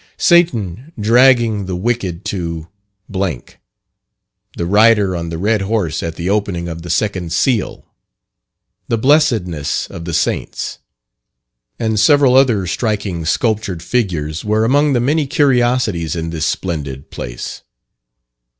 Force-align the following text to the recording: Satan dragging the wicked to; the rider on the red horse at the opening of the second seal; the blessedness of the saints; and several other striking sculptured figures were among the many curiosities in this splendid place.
Satan 0.17 0.91
dragging 0.99 1.67
the 1.67 1.75
wicked 1.75 2.25
to; 2.25 2.67
the 3.07 3.55
rider 4.65 5.15
on 5.15 5.29
the 5.29 5.37
red 5.37 5.61
horse 5.61 6.01
at 6.01 6.15
the 6.15 6.27
opening 6.27 6.67
of 6.67 6.81
the 6.81 6.89
second 6.89 7.31
seal; 7.31 7.85
the 8.87 8.97
blessedness 8.97 9.85
of 9.91 10.05
the 10.05 10.13
saints; 10.15 10.79
and 11.77 11.99
several 11.99 12.35
other 12.35 12.65
striking 12.65 13.25
sculptured 13.27 13.83
figures 13.83 14.43
were 14.43 14.65
among 14.65 14.93
the 14.93 14.99
many 14.99 15.27
curiosities 15.27 16.15
in 16.15 16.31
this 16.31 16.47
splendid 16.47 17.11
place. 17.11 17.61